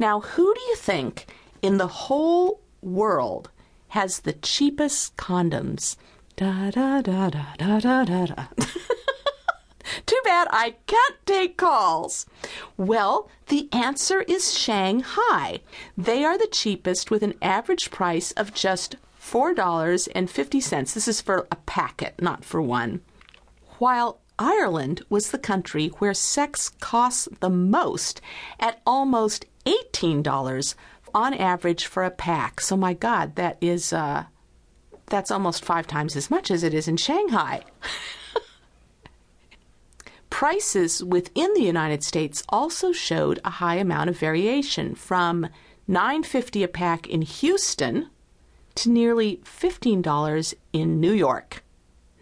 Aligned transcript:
Now, 0.00 0.20
who 0.20 0.54
do 0.54 0.60
you 0.62 0.76
think 0.76 1.26
in 1.60 1.76
the 1.76 1.86
whole 1.86 2.62
world 2.80 3.50
has 3.88 4.20
the 4.20 4.32
cheapest 4.32 5.14
condoms? 5.18 5.96
Da 6.36 6.70
da 6.70 7.02
da 7.02 7.28
da 7.28 7.44
da 7.58 7.80
da 7.80 8.04
da 8.04 8.24
da. 8.24 8.46
Too 10.06 10.20
bad 10.24 10.48
I 10.50 10.76
can't 10.86 11.16
take 11.26 11.58
calls. 11.58 12.24
Well, 12.78 13.28
the 13.48 13.68
answer 13.72 14.22
is 14.22 14.58
Shanghai. 14.58 15.60
They 15.98 16.24
are 16.24 16.38
the 16.38 16.48
cheapest 16.50 17.10
with 17.10 17.22
an 17.22 17.34
average 17.42 17.90
price 17.90 18.32
of 18.32 18.54
just 18.54 18.96
$4.50. 19.20 20.94
This 20.94 21.08
is 21.08 21.20
for 21.20 21.46
a 21.50 21.56
packet, 21.56 22.14
not 22.22 22.42
for 22.42 22.62
one. 22.62 23.02
While 23.78 24.20
Ireland 24.40 25.02
was 25.10 25.30
the 25.30 25.38
country 25.38 25.88
where 25.98 26.14
sex 26.14 26.70
costs 26.80 27.28
the 27.40 27.50
most 27.50 28.22
at 28.58 28.80
almost 28.86 29.44
$18 29.66 30.74
on 31.14 31.34
average 31.34 31.84
for 31.84 32.04
a 32.04 32.10
pack. 32.10 32.62
So 32.62 32.74
my 32.74 32.94
god, 32.94 33.36
that 33.36 33.58
is 33.60 33.92
uh 33.92 34.24
that's 35.06 35.30
almost 35.30 35.64
5 35.64 35.86
times 35.86 36.16
as 36.16 36.30
much 36.30 36.50
as 36.50 36.62
it 36.62 36.72
is 36.72 36.88
in 36.88 36.96
Shanghai. 36.96 37.62
Prices 40.30 41.04
within 41.04 41.52
the 41.52 41.62
United 41.62 42.02
States 42.02 42.42
also 42.48 42.92
showed 42.92 43.40
a 43.44 43.50
high 43.50 43.74
amount 43.74 44.08
of 44.08 44.18
variation 44.18 44.94
from 44.94 45.48
9.50 45.88 46.64
a 46.64 46.68
pack 46.68 47.08
in 47.08 47.22
Houston 47.22 48.08
to 48.76 48.88
nearly 48.88 49.40
$15 49.44 50.54
in 50.72 51.00
New 51.00 51.12
York. 51.12 51.64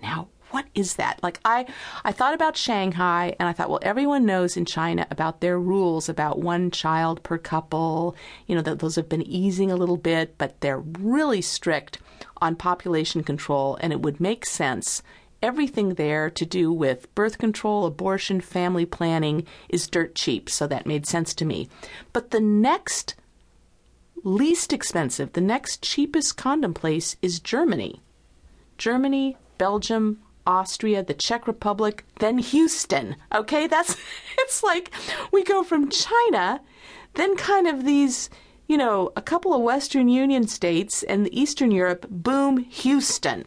Now, 0.02 0.28
what 0.50 0.66
is 0.74 0.94
that? 0.94 1.22
Like 1.22 1.40
I 1.44 1.66
I 2.04 2.12
thought 2.12 2.34
about 2.34 2.56
Shanghai 2.56 3.34
and 3.38 3.48
I 3.48 3.52
thought, 3.52 3.70
well, 3.70 3.80
everyone 3.82 4.26
knows 4.26 4.56
in 4.56 4.64
China 4.64 5.06
about 5.10 5.40
their 5.40 5.58
rules 5.58 6.08
about 6.08 6.38
one 6.38 6.70
child 6.70 7.22
per 7.22 7.38
couple. 7.38 8.16
You 8.46 8.54
know, 8.56 8.62
that 8.62 8.78
those 8.78 8.96
have 8.96 9.08
been 9.08 9.22
easing 9.22 9.70
a 9.70 9.76
little 9.76 9.96
bit, 9.96 10.36
but 10.38 10.60
they're 10.60 10.78
really 10.78 11.42
strict 11.42 11.98
on 12.38 12.56
population 12.56 13.22
control 13.22 13.76
and 13.80 13.92
it 13.92 14.00
would 14.00 14.20
make 14.20 14.46
sense 14.46 15.02
everything 15.42 15.94
there 15.94 16.30
to 16.30 16.44
do 16.44 16.72
with 16.72 17.14
birth 17.14 17.38
control, 17.38 17.86
abortion, 17.86 18.40
family 18.40 18.84
planning 18.84 19.46
is 19.68 19.86
dirt 19.86 20.14
cheap, 20.14 20.50
so 20.50 20.66
that 20.66 20.86
made 20.86 21.06
sense 21.06 21.34
to 21.34 21.44
me. 21.44 21.68
But 22.12 22.30
the 22.30 22.40
next 22.40 23.14
least 24.24 24.72
expensive, 24.72 25.32
the 25.32 25.40
next 25.40 25.82
cheapest 25.82 26.36
condom 26.36 26.74
place 26.74 27.16
is 27.22 27.38
Germany. 27.38 28.00
Germany, 28.76 29.36
Belgium, 29.58 30.20
Austria, 30.48 31.04
the 31.04 31.14
Czech 31.14 31.46
Republic, 31.46 32.04
then 32.20 32.38
Houston. 32.38 33.16
Okay, 33.34 33.66
that's 33.66 33.96
it's 34.38 34.62
like 34.62 34.90
we 35.30 35.44
go 35.44 35.62
from 35.62 35.90
China, 35.90 36.60
then 37.14 37.36
kind 37.36 37.68
of 37.68 37.84
these, 37.84 38.30
you 38.66 38.78
know, 38.78 39.12
a 39.14 39.22
couple 39.22 39.52
of 39.52 39.60
Western 39.60 40.08
Union 40.08 40.48
states 40.48 41.02
and 41.02 41.32
Eastern 41.32 41.70
Europe, 41.70 42.06
boom, 42.08 42.56
Houston. 42.56 43.44